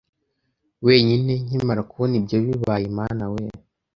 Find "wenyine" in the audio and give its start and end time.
0.85-1.33